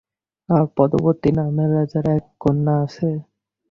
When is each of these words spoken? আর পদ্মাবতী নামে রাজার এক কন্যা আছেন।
আর 0.49 0.63
পদ্মাবতী 0.75 1.29
নামে 1.37 1.65
রাজার 1.73 2.05
এক 2.15 2.25
কন্যা 2.41 2.73
আছেন। 2.83 3.15